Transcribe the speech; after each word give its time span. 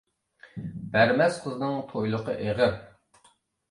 بەرمەس 0.95 1.39
قىزنىڭ 1.45 1.79
تويلۇقى 1.95 2.39
ئېغىر. 2.43 2.79